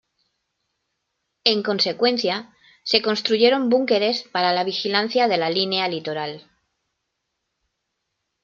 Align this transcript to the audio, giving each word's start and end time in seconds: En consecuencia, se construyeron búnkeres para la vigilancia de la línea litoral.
En 1.43 1.61
consecuencia, 1.61 2.55
se 2.81 3.03
construyeron 3.03 3.69
búnkeres 3.69 4.23
para 4.23 4.51
la 4.51 4.63
vigilancia 4.63 5.27
de 5.27 5.37
la 5.37 5.51
línea 5.51 5.87
litoral. 5.87 6.49